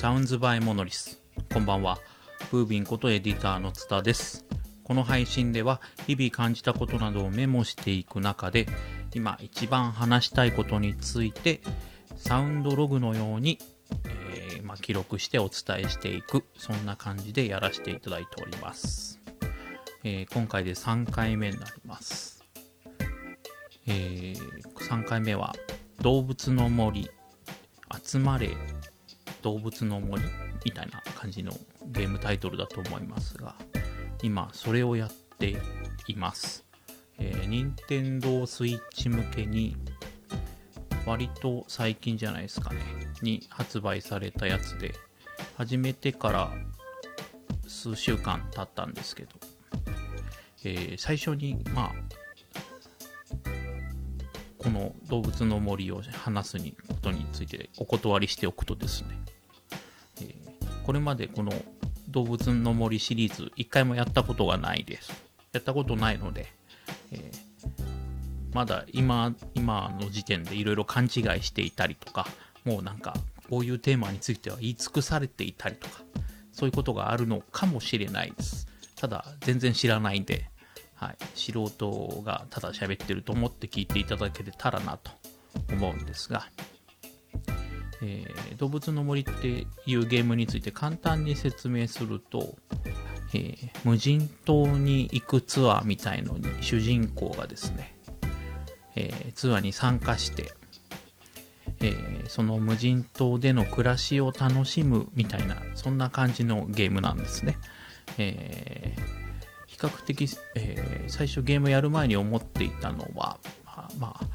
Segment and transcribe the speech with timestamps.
[0.00, 1.20] サウンズバイモノリス。
[1.52, 1.98] こんばんは。
[2.50, 4.46] ブービンことエディターの津田です。
[4.82, 8.66] この配信では日々感じたことなどをメモしていく中で、
[9.14, 11.60] 今一番話したいことについて、
[12.16, 13.58] サウンドログのように、
[14.06, 19.20] えーまあ、記録してお伝えしていく、そんな感じでやらせていただいております。
[20.02, 22.42] えー今回で3回目になります。
[23.86, 24.32] え
[24.76, 25.54] 3回目は、
[26.00, 27.10] 動物の森、
[28.02, 28.56] 集まれ
[29.42, 30.22] 動物の森
[30.64, 31.52] みたいな感じの
[31.86, 33.54] ゲームタイトルだと思いますが、
[34.22, 35.56] 今それをやって
[36.06, 36.64] います。
[37.18, 39.76] えー、任天堂スイッチ向けに、
[41.06, 42.80] 割と最近じゃないですかね、
[43.22, 44.94] に発売されたやつで、
[45.56, 46.50] 始めてから
[47.66, 49.30] 数週間経ったんですけど、
[50.64, 51.94] えー最初に、まあ、
[54.62, 59.08] この動物の森を話すことについてお断りしておくとですね、
[60.20, 60.50] えー
[60.84, 61.52] これまでこの
[62.08, 65.12] 動物の森シリーズ一回もやったことがないです。
[65.52, 66.46] やったことないので、
[67.12, 67.50] えー
[68.52, 71.10] まだ今、今の時点でいろいろ勘違い
[71.42, 72.26] していたりとか、
[72.64, 73.14] もうなんか
[73.48, 76.02] こういうテーマについては言い尽くされていたりとか、
[76.52, 78.66] そういうことがあるのかもしれないです。
[78.96, 80.50] ただ、全然知らないんで、
[81.00, 85.10] はい、素人がただ喋ってると思って聞いていただけたらなと
[85.72, 86.46] 思うんですが、
[88.02, 92.54] えー動物の森っていうゲームについて簡単に説明すると、
[93.32, 97.96] えー無人島に行くツアーみたいのに主人公がですね、
[98.94, 100.52] えーツアーに参加して、
[101.80, 101.94] え
[102.28, 107.56] その無人島での暮らしを楽しむみたいなそんな感じのゲームなんですね。
[108.18, 108.94] え
[109.70, 114.26] 比較的、えー最初ゲームやる前に思っていたのは、まあ、まあ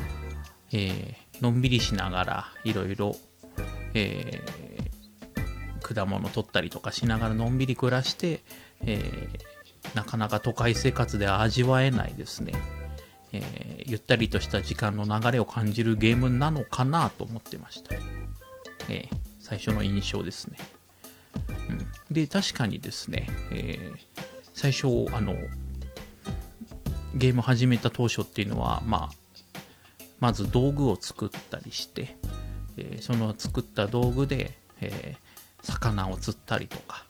[0.72, 3.16] えーのんびりしながらいろいろ、
[3.94, 4.42] え
[5.82, 8.42] 果物取ったりとかしながらのんびり暮らして、
[8.86, 9.28] え
[9.94, 12.54] なかなか都会生活では味わえないですね、
[13.34, 17.96] えゆったりとした時間の流れを感じるゲームなのかなと思ってました、
[18.90, 20.58] えー最初の印象ですね、
[21.70, 24.15] うん、で確かにですね、えー
[24.56, 25.36] 最初あの
[27.14, 29.16] ゲーム始めた当初っていうのはまあ
[30.22, 32.16] まず道具を作ったりして、
[32.78, 35.26] えその作った道具で、えー
[35.62, 37.06] 魚を釣ったりとか、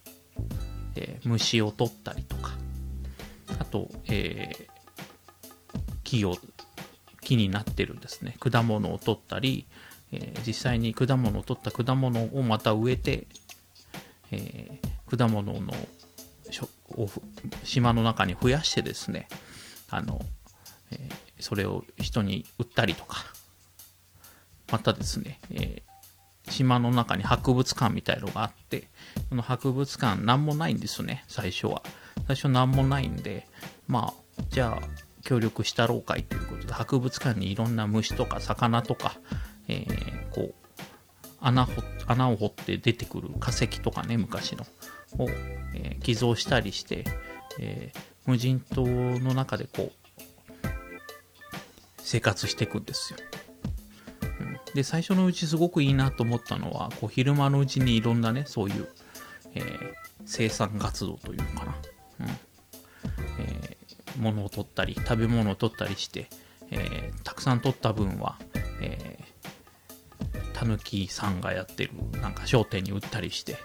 [0.96, 2.54] えー虫を取ったりとか
[3.60, 4.68] あと、え
[6.04, 6.38] 木を
[7.22, 8.36] 木になってるんですね。
[8.40, 9.68] 果物を取ったり、
[10.12, 13.28] え実際に果物を取った果物をまた植えて、
[14.32, 14.80] え
[15.16, 15.74] 果物の
[17.64, 19.28] 島の中に増やしてですね
[19.90, 20.22] あの、
[20.92, 23.26] えーそれを人に売ったりとか
[24.72, 25.82] またですね、えー
[26.52, 28.88] 島の中に博物館みたいのがあって
[29.30, 31.82] その博物館何もないんですね最初は。
[32.28, 33.48] 最初何もないんで
[33.88, 34.88] まあじゃあ
[35.24, 39.16] 協力したろうかいということで博物館にいろんな虫とか魚とか、
[39.68, 40.54] えーこう
[41.42, 41.64] 穴
[42.30, 44.68] を掘って出てくる化石とかね昔の。
[45.18, 45.28] を、
[45.74, 47.04] えー寄贈したりして、
[47.60, 49.92] えー無人島の中でこう
[52.00, 53.20] 生活していくんですよ。
[54.40, 54.58] うん。
[54.74, 58.88] で最初のうちすごくいいなと思ったのはこう昼間のうちにいろんなねそういう、
[59.54, 59.94] えー
[60.26, 61.76] 生産活動というのかな、
[62.22, 62.28] うん。
[63.40, 66.30] えー物を取ったり食べ物を取ったりして、
[66.72, 68.40] えーたくさん取った分は、
[68.82, 69.20] え
[70.54, 73.58] たぬきさんがやってるなんか商店に売ったりして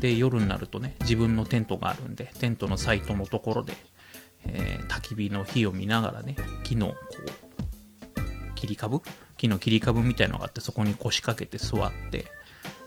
[0.00, 3.74] で夜になるとね自分のテントがあるんでテントのサイトのところで、
[4.44, 6.94] えー焚き火の火を見ながらね木のこ
[8.16, 9.00] う切り株？
[9.36, 12.26] 木の切り株みたいのがあってそこに腰掛けて座って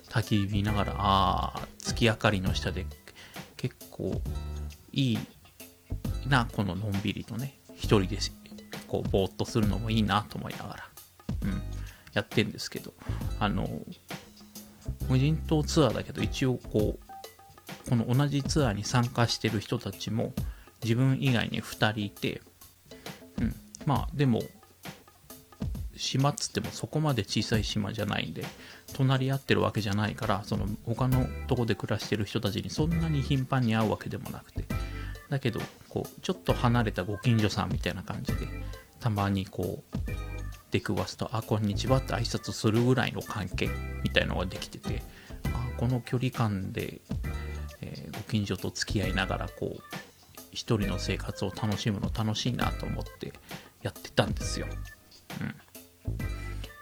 [0.10, 2.86] 焚き火見ながらああ月明かりの下で
[3.58, 4.22] 結構
[4.92, 5.20] いい
[6.28, 8.18] なこののんびりとね一人で
[8.88, 10.84] こうぼーっとするのもいいなと思いながら、
[11.44, 11.62] うん、
[12.14, 12.94] やってんですけど
[13.40, 13.68] あの
[15.10, 20.34] 無人島ツアーだけど一応こうこの同じツアーに参加してる人たちも
[20.84, 22.42] 自分以外に2人いて、
[23.40, 23.56] うん、
[23.86, 24.42] まあでも
[25.96, 28.44] 島っつってもそこまで小さい島じゃないんで
[28.94, 34.66] 隣り合ってるわけじゃないからその他のとこで暮らしてる人たちにそんなに頻繁に会うわけでもなくて。
[35.30, 35.60] だけど
[35.90, 38.48] こうちょっと離れたご近所さんみたいな感じで
[39.00, 40.07] たまにこう
[40.72, 43.70] 出くわすと「あこんにちは」って挨拶するぐらいの関係
[44.04, 45.02] みたいのができてて。
[45.54, 47.00] あこの距離感で、
[47.82, 49.82] えーご近所と付き合いながらこう
[50.52, 53.32] 一人の生活を楽しむの楽しいなと思って
[53.84, 54.68] やってたんですよ。
[55.40, 55.44] う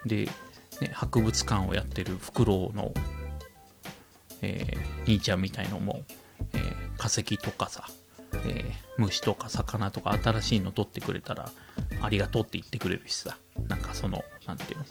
[0.06, 0.26] ん、で、
[0.82, 2.94] ね、博物館をやってるフクロウの
[4.42, 6.04] えー、兄ちゃんみたいのも、
[6.54, 7.88] えー、化石とかさ、
[8.46, 11.52] えー、虫とか魚とか新しいの取ってくれたら、
[12.02, 13.38] ありがとうって言ってくれるしさ、
[13.68, 14.86] なんかその、なんていうの、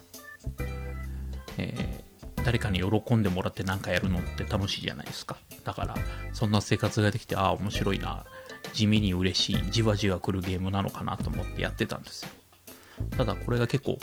[1.59, 5.37] えー、誰かに喜んでもらって何かやるのって楽しいじゃないですか。
[5.65, 5.95] だから、
[6.33, 8.25] そんな生活ができて、ああ、面白いな、
[8.73, 12.31] 地味に嬉しい、じわじわ来るゲームなのかなと思ってやってたんですよ。
[13.17, 13.99] ただ、これが結構、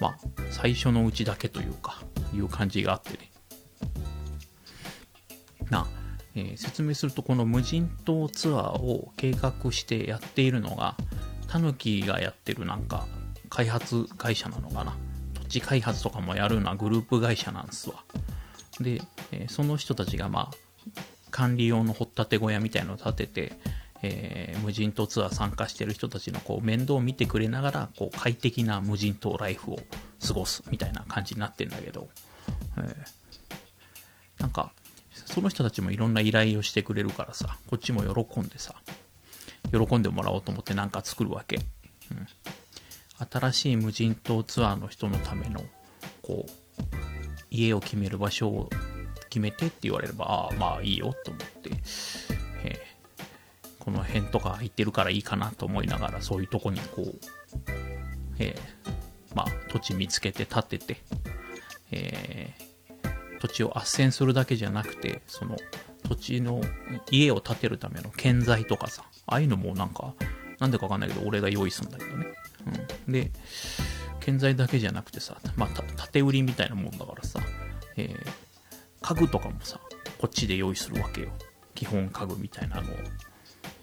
[0.00, 0.18] まあ、
[0.50, 2.02] 最初のうちだけというか、
[2.34, 3.29] いう感じがあってね。
[6.34, 10.96] えー、説明すると、この無人島ツアーを計画してやっているのが、
[11.48, 13.06] タヌキがやってるなんか、
[13.48, 14.96] 開発会社なのかな。
[15.34, 18.04] 土地開発とかもやるようなグループ会社なんですわ。
[18.80, 21.00] で、えー、その人たちがまあ、
[21.30, 23.52] 管理用の掘ったて小屋みたいのを建てて、
[24.02, 29.78] えー、無人島ツアー参加してる人たちのこう面倒を見てくれながらこう快適な無人島ライフを
[30.26, 32.08] 過ごすみたいな感じになってんだけど、
[32.78, 32.84] えー、
[34.40, 34.72] なんか
[35.34, 38.74] その人たちもいろんな依頼をしてくれるからさこっちも喜んでさ
[39.72, 41.60] 喜んでもらおうと思ってなんか作るわけ、う
[42.14, 42.26] ん、
[43.30, 45.62] 新しい無人島ツアーの人のための
[46.22, 46.50] こう
[47.50, 48.70] 家を決める場所を
[49.28, 51.70] 決めてって言われればああまあいいよと思って、
[52.64, 53.00] えー
[53.80, 57.14] この辺とか行ってるからいいかなと思いながら、そういうとこにこう、
[58.38, 60.96] えー、まあ、土地見つけて建てて、
[61.90, 62.64] えー、
[63.40, 65.56] 土地を斡旋するだけじゃなくて、その
[66.08, 66.60] 土地の
[67.10, 70.14] 家を建てるための建材とかさ、ああいうのもなんか、
[70.58, 72.26] なんでかわかんないけど、俺が用意するんだけどね。
[73.06, 73.12] うん。
[73.12, 73.30] で、
[74.20, 77.40] 建材だけじゃなくてさ、まあ、建売りみたいなもんだからさ、
[77.96, 78.16] えー、
[79.00, 79.80] 家具とかもさ、
[80.18, 81.28] こっちで用意するわけよ。
[81.74, 82.96] 基本家具みたいなのを。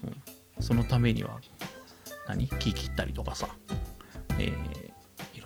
[0.04, 0.06] う
[0.60, 1.40] ん、そのためには
[2.28, 2.46] 何？
[2.46, 3.48] 木切ったりとかさ、
[4.38, 4.87] えー、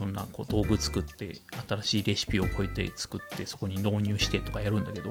[0.03, 1.37] ろんなこう道具作って
[1.69, 5.09] 新しいレシピをこうやって作ってそこに納入してとかやるんだけど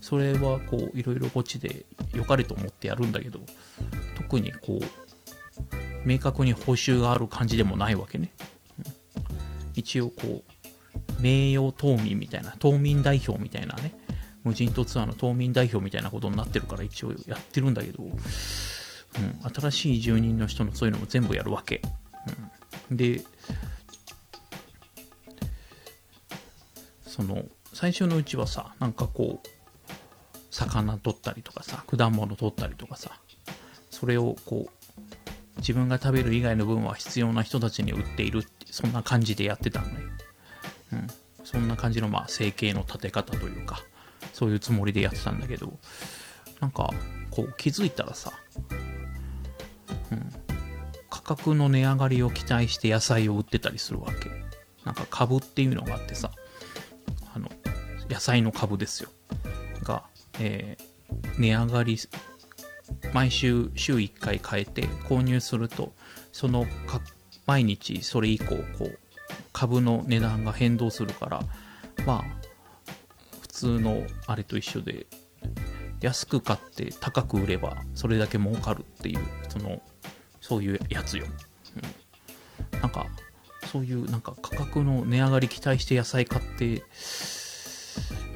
[0.00, 1.84] それはこういろいろこっちで
[2.14, 3.40] 良かれと思ってやるんだけど
[4.16, 8.30] 特にこう明確に報酬がある感じでもないわけね、
[9.74, 13.92] 一応こう名誉島民みたいな島民代表みたいなね
[14.44, 18.12] 無人島ツアーの島民代表みたいなことになってるから一応やってるんだけど、うん、
[19.52, 21.82] 新しい住人の人のそういうのも全部やるわけ。
[22.90, 23.22] うん、で、
[27.16, 29.48] その、最初のうちはさ、なんかこう、
[30.50, 33.18] 魚取ったりとかさ、果物取ったりとかさ、
[33.90, 40.00] それをこう、自分が食べる以外の分は必要な人たちに売っているってそんな感じでやってたのね。
[40.92, 41.06] うん。
[41.42, 43.80] そんな感じのまあ生計の立て方というか、
[44.34, 45.72] そういうつもりでやってたんだけど、
[46.60, 46.90] なんか、
[47.30, 48.32] こう気づいたらさ、
[50.12, 50.32] うん、
[51.08, 54.30] 価格の値上がりを期待して野菜を売ってたりするわけ。
[54.84, 56.30] なんか株っていうのがあってさ、
[58.08, 59.10] 野菜の株ですよ。
[59.82, 60.04] が、
[60.40, 61.98] えー、値上がり、
[63.12, 65.92] 毎週週1回変えて購入すると、
[66.32, 67.00] そのか
[67.46, 68.98] 毎日それ以降、こう、
[69.52, 71.40] 株の値段が変動するから、
[72.04, 72.46] まあ、
[73.40, 75.06] 普通のあれと一緒で
[76.00, 79.80] 安く買って高く売ればそれだけ儲かるっていうその
[80.42, 81.24] そういうやつよ、
[82.74, 83.06] うん、なんか
[83.66, 86.82] そういうなんか価格の値上がり期待して野菜買って、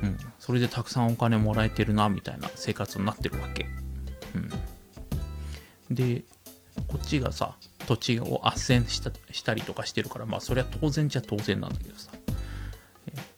[0.02, 3.66] うん、それでたくさんお金もらえてるなみたいな生活になってるわけ、
[5.88, 6.22] うん、で
[6.88, 12.10] こっちがさ土地を斡旋したしたりとかしてるからまあそれは当然じゃ当然なんだけどさ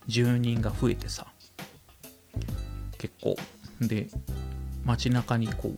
[0.06, 1.26] 住人が増えてさ
[3.02, 3.36] 結構。
[3.80, 4.06] で、
[4.84, 5.72] 街中にこう、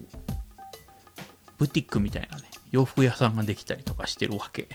[1.56, 4.68] ブティックみたいなね、洋服屋さんができたりとかしてるわけ。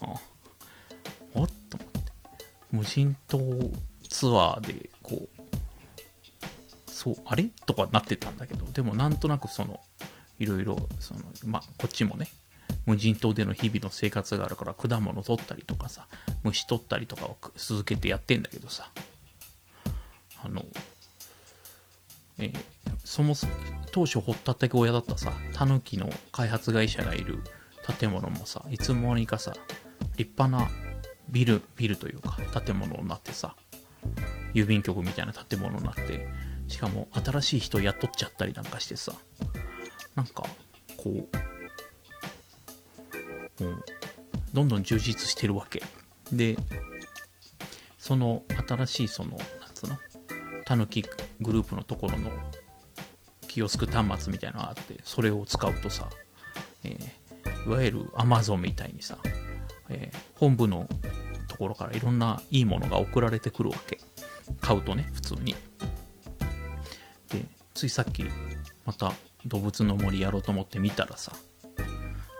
[0.00, 0.20] ああ
[1.34, 2.12] おっと思って。
[2.70, 3.38] 無人島
[4.14, 5.28] ツアーで、こう、
[6.86, 7.50] そう、あれ？
[7.66, 9.80] とかなってたんだけど、でもなんとなくその、
[10.38, 12.28] いろいろ、その、まあ、こっちもね、
[12.86, 16.06] 無人島での日々の生活があるから果物取ったりとかさ、
[16.44, 18.88] 虫取ったりとかを続けてやってんだけどさ、
[20.44, 20.64] あの、
[22.38, 22.56] えー、
[23.04, 23.52] そもそも
[23.90, 27.38] 当初掘ったて小屋だったさタヌキの開発会社がいる
[27.98, 29.54] 建物もさいつの間にかさ
[30.16, 30.70] 立派な
[31.28, 33.56] ビルビルというか建物になってさ
[34.54, 36.26] 郵便局みたいな建物になって
[36.68, 39.12] しかも新しい人雇っちゃったりなんかしてさ
[40.14, 40.44] なんか
[40.96, 41.28] こ
[43.60, 43.84] うもう
[44.52, 45.82] どんどん充実してるわけ
[46.32, 46.56] で
[47.98, 49.38] その新しいそのなん
[49.74, 49.98] つうの？
[50.64, 51.04] たぬき
[51.40, 52.30] グループのところの
[53.48, 56.08] キオスク端末みたいなのがあって、それを使うとさ、
[56.82, 59.18] えー、いわゆる Amazon みたいにさ、
[59.88, 60.88] えー、本部の
[61.48, 64.00] ところからいろんないいものが送られてくるわけ。
[64.60, 65.54] 買うとね、普通に。
[67.30, 67.44] で。
[67.74, 68.24] ついさっき
[68.86, 69.12] また
[69.46, 71.32] 動物の森やろうと思って見たらさ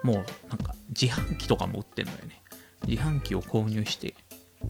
[0.03, 0.25] もうなん
[0.59, 2.43] か自販機とかも売ってんのよね。
[2.87, 4.15] 自販機を購入して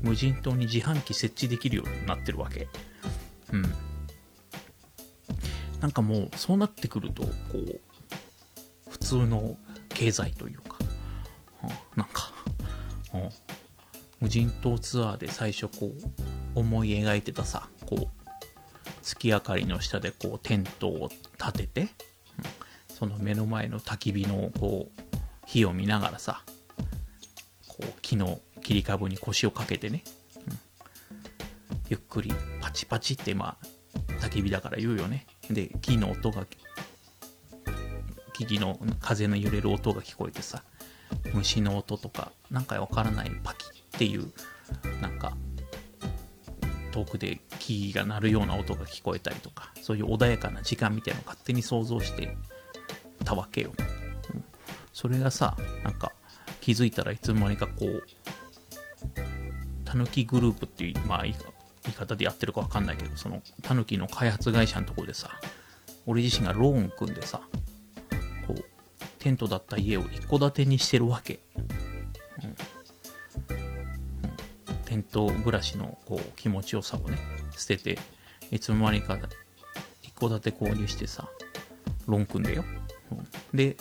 [0.03, 2.69] 無人島に自販機設置できるようになってるわけ。
[3.53, 3.63] うん。
[5.81, 7.81] なんかもうそうなってくるとこう
[8.89, 9.57] 普通の
[9.89, 10.79] 経済というか、
[11.65, 12.33] うん、なんか、
[13.13, 13.31] うん、
[14.21, 15.93] 無人島ツアーで最初こう
[16.55, 18.25] 思い描いてたさこう
[19.03, 21.89] 月明かりの下でこうテントを立てて、
[22.89, 25.01] その目の前の焚き火のこう
[25.47, 26.43] 火を見ながらさ
[27.69, 30.05] こう木の切り株に腰をかけてね、
[30.49, 30.59] うん、
[31.91, 33.67] ゆっくりパチパチってまあ
[34.23, 35.27] 焚き火だから言うよね。
[35.51, 36.47] で木の音が
[38.33, 40.63] 木々の風の揺れる音が聞こえてさ
[41.35, 44.33] 虫の音とかなんかわからないパキっていう
[45.01, 45.37] なんか
[46.95, 52.37] 遠くで木が鳴るような音が聞こえたりとかそういう穏やかな時間みたいなのを勝手に想像して
[53.25, 53.73] たわけよ、
[54.33, 54.45] うん、
[54.93, 56.13] それがさなんか
[56.61, 58.05] 気づいたらいつの間にかこう
[59.85, 65.31] たぬきグループっていうまあ言い方でやってるかわかんないけどそのたぬきの開発会社のところでさ
[66.07, 67.41] 俺自身がローン組んでさ
[68.47, 68.65] こう
[69.19, 71.41] テントだった家を一戸建てにしてるわけ、
[73.49, 73.64] うん、
[74.85, 77.19] テント暮らしのこう気持ちよさをね
[77.57, 77.99] 捨てて
[78.51, 79.19] いつの間にか
[80.03, 81.29] 一戸建て購入してさ
[82.07, 82.65] ローン組んでよ、
[83.11, 83.77] うん、で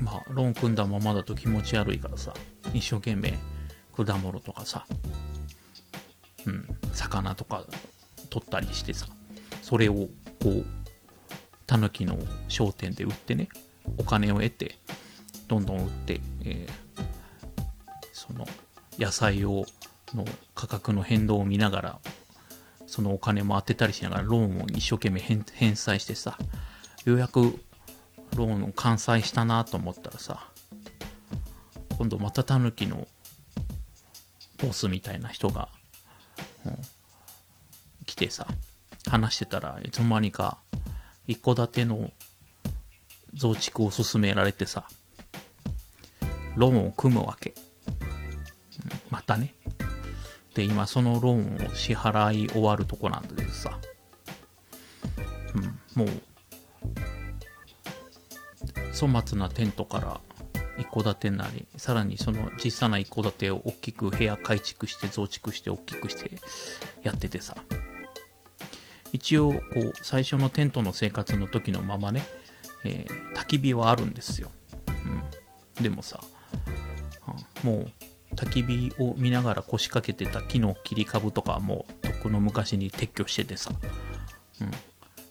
[0.00, 2.32] まあローン組んだままだと気持ち悪いからさ
[2.72, 3.34] 一生懸命
[3.96, 4.86] 果物とかさ
[6.46, 7.64] うん魚とか
[8.30, 9.06] 取ったりしてさ
[9.62, 10.08] それをこ
[10.46, 10.64] う
[11.66, 12.16] タヌキの
[12.48, 13.48] 商店で売ってね
[13.98, 14.78] お金を得て
[15.48, 16.87] どんどん売って、えー、
[18.28, 18.46] その
[18.98, 19.64] 野菜を
[20.14, 21.98] の価格の変動を見ながら
[22.86, 26.38] そのお金も当てたりしながらローンを一生懸命返済してさ
[27.04, 27.58] ようやく
[28.36, 30.48] ローンを完済したなと思ったらさ
[31.98, 33.06] 今度またタヌキの
[34.58, 35.68] ボスみたいな人が、
[36.64, 36.76] うん、
[38.06, 38.46] 来てさ
[39.06, 40.58] 話してたらいつの間にか
[41.26, 42.10] 一戸建ての
[43.34, 44.84] 増築を進められてさ
[46.56, 47.54] ローンを組むわけ、
[49.10, 49.54] またね。
[50.54, 53.78] で今そのローンを支払い終わるとこなんだけどさ、
[55.54, 56.08] うん、もう
[58.92, 60.20] 粗末なテントから
[60.78, 66.30] 一戸建てなりさらにその小さな一戸建てを大きく部屋改築して増築して大きくして
[67.02, 67.56] やっててさ。
[69.12, 72.26] 一応こう最初のテントの生活の時のままね、
[72.84, 74.50] えー、焚き火はあるんですよ、
[75.78, 76.20] うん、でもさ、
[77.62, 77.90] もう
[78.38, 83.72] 焚き火を見ながら腰掛けてた木の切り株とかはもうとっくの昔に撤去しててさ、
[84.60, 84.70] うん、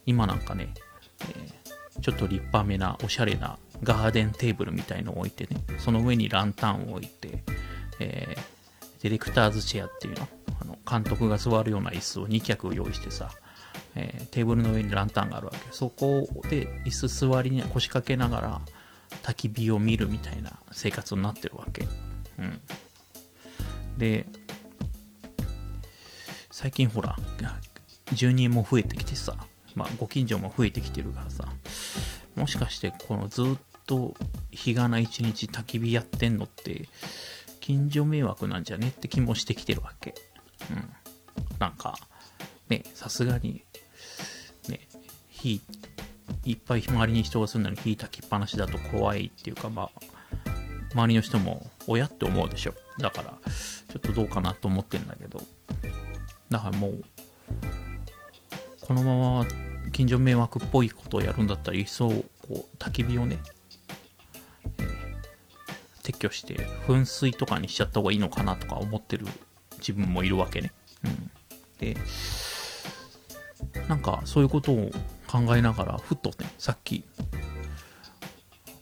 [0.05, 0.73] 今なんかね、
[1.21, 7.43] えー、ちょっと立派めなおしゃれなガーデンテーブルみたいのを置いてねその上にランタンを置いて、
[7.99, 10.27] えー、ディレクターズチェアっていうの？
[10.59, 13.29] あの監督が座るような椅子を2脚用意してさ
[13.95, 18.61] えー、テーブルの上にランタンがあるわけそこで椅子座りに腰掛けながら
[19.23, 21.87] 焚き火を見るみたいな生活になってるわけ、
[22.37, 22.61] うん、
[23.97, 24.25] で
[26.51, 27.15] 最近ほら
[28.13, 29.35] 住人も増えてきてさ、
[29.75, 31.45] まあ、ご近所も増えてきてるからさ
[32.35, 33.45] もしかしてこのずっ
[33.85, 34.15] と
[34.51, 36.87] 日がな一日焚き火やってんのって
[37.59, 40.13] 近所迷惑なんじゃねって気もしてきてるわけ。
[40.71, 40.89] うん。
[41.59, 41.97] なんか
[42.69, 43.63] ねさすがに
[44.69, 44.87] ね
[45.29, 45.61] 火
[46.45, 49.89] いっぱい周りに人が住んだのに火焚きっぱなしだと怖いっていうかまあ
[50.93, 52.73] 周りの人も親って思うでしょ。
[52.99, 53.33] だから
[53.87, 55.41] ちょっとどうかなと思ってんだけど。
[56.49, 57.03] だからもう
[58.81, 59.45] このまま
[59.91, 63.39] 近所迷惑っぽいことをやるんだったら一層こう焚き火をね、
[64.79, 64.83] え、
[66.03, 66.55] 撤去して
[66.87, 69.25] 噴水とかにしちゃった方がいいのかなとか思ってる
[69.79, 70.71] 自分もいるわけね、
[71.03, 71.31] うん、
[71.79, 71.97] で
[73.87, 74.91] なんかそういうことを
[75.27, 77.03] 考えながら、ふっとね、さっき、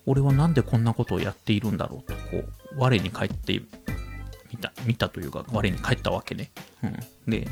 [0.05, 3.53] 俺はなんでこんなことをやっているんだろうと、こう、我に返って
[4.55, 6.51] みた、見たというか、我に返ったわけね。
[6.83, 7.31] うん。
[7.31, 7.47] で、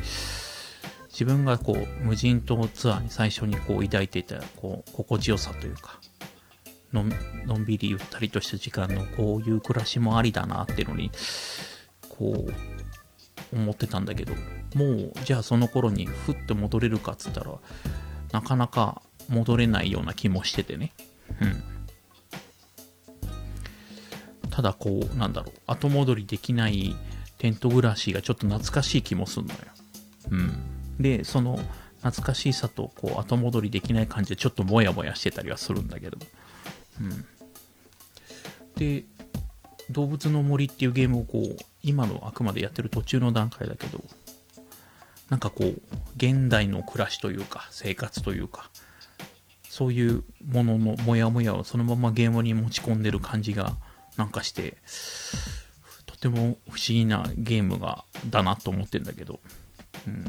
[1.10, 6.00] 自分がこう、無人島ツアーに最初にこう抱いていた、こう、心地よさというか、
[6.94, 7.06] の
[7.46, 11.12] のんびりゆったりとした時間のこういう暮らしもありだなっていうのに、
[12.10, 14.34] こう、思ってたんだけど、
[14.76, 17.52] もう、じゃあその頃にふって戻れるかっつったら、
[18.32, 20.94] なかなか戻れないような気もしててね。
[21.42, 21.73] うん。
[24.54, 26.96] ただこう、なんだろう、後戻りできない
[27.40, 29.60] テント暮らしがちょっと懐かしい気もするのよ。
[30.30, 31.02] うん。
[31.02, 31.60] で、その
[32.04, 36.20] 懐かしさとこう後戻りできない感じでちょっとモヤモヤしてたりはするんだけど。
[37.02, 37.26] うん。
[38.76, 39.06] で、
[39.90, 44.04] 動物の森っていうゲームをこう、今のあくまでやってる途中の段階だけど、
[45.32, 45.82] なんかこう、
[46.16, 48.70] 現代の暮らしというか、生活というか、
[49.68, 53.76] そういうもののモヤモヤをそのままゲームに持ち込んでる感じが
[54.18, 54.78] なんかして、
[56.06, 59.40] とても不思議なゲームが、だなと思ってんだけど、
[60.08, 60.26] うん。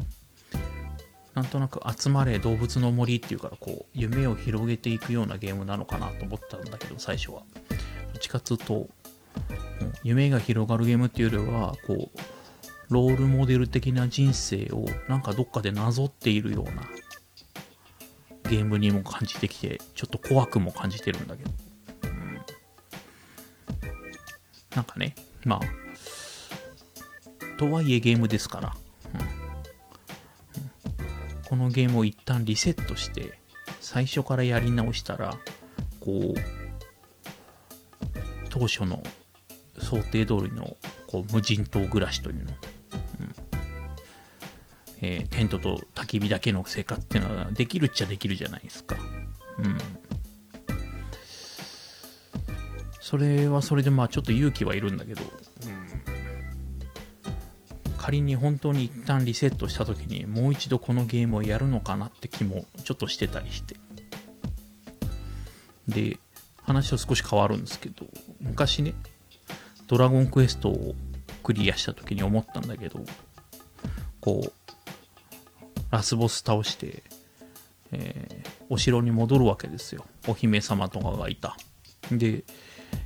[1.33, 7.43] なんとなく集まれ動物の森っていうからこう夢を広げていくようなゲームなのかなと思ったんだけど最初は。
[7.69, 7.75] ど
[8.17, 8.87] っちかっつうと
[10.01, 12.19] 夢が広がるゲームっていうよりはこう
[12.89, 16.83] ロールモデル的な人生をなんかどっかでなぞっているような
[18.49, 21.51] ゲームにも感じてきてちょっと怖くも感じてるんだけど、
[24.75, 25.59] なんかねまあ
[27.57, 28.75] とはいえゲームですから、
[29.13, 29.17] う
[31.43, 33.39] ん、このゲームを一旦リセットして
[33.79, 35.37] 最初からやり直したら
[35.99, 36.39] こう
[38.49, 39.01] 当初の
[39.79, 40.77] 想定通りの
[41.07, 42.51] こう無人島暮らしというの。
[42.51, 43.35] うん。
[45.01, 48.95] えー、テントと焚き火だけの生活っていうのはできるっちゃできるじゃないですか。
[49.59, 49.77] うん。
[53.15, 55.29] それはそれでまあちょっと勇気はいるんだけど、うん、
[57.97, 63.77] 仮に本当に一旦リセットした時にもう一度このゲームをやるのかなって気もちょっとしてたりして。
[65.87, 66.17] で、
[66.61, 68.05] 話は少し変わるんですけど、
[68.41, 68.95] 昔ね、
[69.87, 70.93] ドラゴンクエストを
[71.41, 72.99] クリアした時に思ったんだけど、
[74.19, 74.51] こう、
[75.89, 77.01] ラスボス倒して、
[77.93, 80.05] えー、お城に戻るわけですよ。
[80.27, 81.55] お姫様とかがいた。
[82.11, 82.43] で、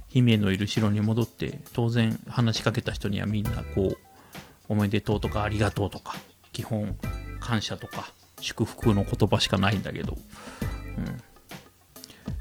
[0.09, 3.97] 姫のいる城に戻って、当然話しかけた人にはみんなこう、
[4.67, 6.15] おめでとうとかありがとうとか、
[6.51, 6.97] 基本
[7.39, 8.11] 感謝とか
[8.41, 10.17] 祝福の言葉しかないんだけど、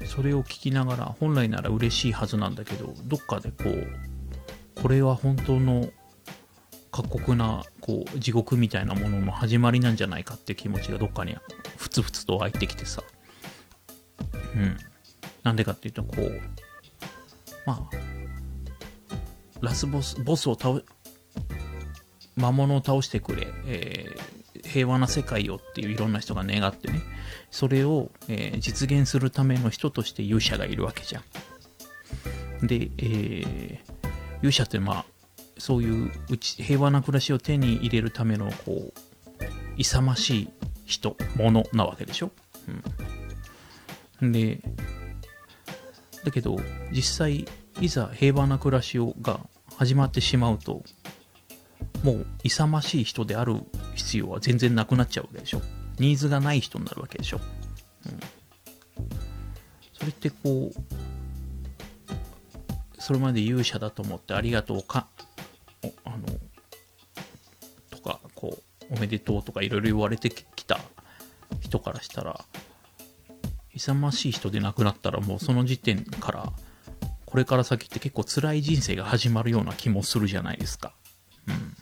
[0.01, 0.07] うん。
[0.07, 5.89] それを聞きながら、本来なら嬉しいはずなんだけど、どっかでこう、これは本当の
[6.91, 11.37] 過酷なこう地獄みたいなものの始まりなんじゃないかって気持ちがどっかに
[11.77, 13.03] ふつふつと湧いてきてさ
[14.55, 14.77] うん
[15.43, 16.41] なんでかっていうとこう
[17.69, 17.95] まあ
[19.61, 20.81] ラスボスボスを倒
[22.35, 27.01] 魔物を倒してくれ、えー、平和な世界をっていういろんな人が願ってね
[27.51, 31.19] それを、えー、実現するための人として勇者がいるわけじゃ
[32.63, 32.65] ん。
[32.65, 33.79] で、えー、
[34.39, 35.05] 勇者ってまあ
[35.59, 38.93] そういううち平和な暮らしを手に入れるためのこう
[39.77, 40.49] 勇ましい
[40.85, 42.31] 人物なわけでしょ、
[44.21, 44.59] うん、で
[46.23, 46.57] だけど
[46.91, 47.45] 実際
[47.79, 49.39] いざ平和な暮らしをが
[49.77, 50.83] 始まってしまうと
[52.03, 53.55] もう勇ましい人である
[53.95, 55.61] 必要は全然なくなっちゃうわけでしょ。
[55.97, 57.41] ニーズがない人になるわけでしょ、
[58.05, 58.19] うん、
[59.91, 60.73] それってこう
[62.97, 65.07] それまで勇者だと思ってありがとうか
[66.05, 66.17] あの、
[67.89, 68.57] とか、こ
[68.89, 70.79] う、おめでとうとかいろいろ言われてきた
[71.61, 72.43] 人からしたら、
[73.73, 76.53] 勇ましい人で亡くなったらもうその時点から、
[77.29, 80.93] これから先って結構辛い人生が始まるような気もするじゃないですか。
[81.47, 81.75] うん。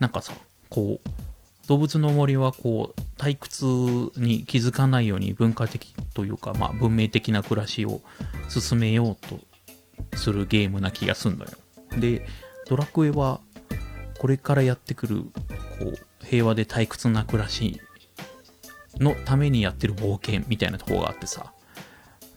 [0.00, 0.32] なんかさ、
[0.68, 1.08] こう、
[1.68, 3.64] 動物の森はこう、退屈
[4.20, 8.00] に気づかないように文化的というか、まあ文明的な暮らしを
[8.48, 9.38] 進めようと
[10.16, 11.52] するゲームな気がすんのよ。
[12.00, 12.26] で、
[12.66, 13.40] ドラクエは、
[14.18, 15.30] これからやってくる、こ
[15.84, 17.80] う、平和で退屈な暮らし
[18.96, 21.52] のためにやってる冒険みたいなとこがあってさ、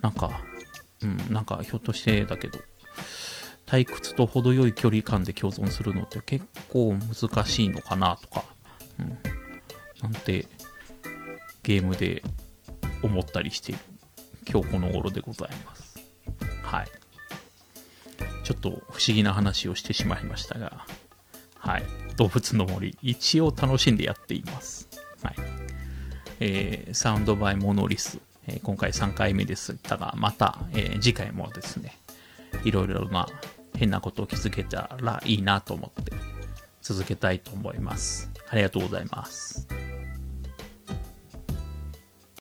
[0.03, 0.41] なんか、
[1.01, 2.59] うん、なんかひょっとしてだけど、
[3.65, 8.43] 退屈と程よい距離感で共存するのって結構難しいのかなとか、
[8.99, 9.17] うん、
[10.03, 10.45] なんて
[11.63, 12.21] ゲームで
[13.01, 13.81] 思ったりしている
[14.47, 15.97] 今日この頃でございます。
[16.61, 16.87] はい。
[18.43, 18.73] ちょっと不
[19.05, 20.85] 思議な話をしてしまいましたが、
[21.57, 21.83] はい。
[22.17, 24.89] 動物の森、一応楽しんでやっています。
[25.23, 25.35] はい。
[26.41, 28.19] えー、サウンドバイモノリス、
[28.61, 31.97] 今回3回目ですが、また、え、次回もですね、
[32.63, 33.27] いろいろな
[33.75, 36.13] 変なことを気づけたらいいなと思って
[36.81, 38.29] 続けたいと思います。
[38.49, 39.82] ありがとうございます。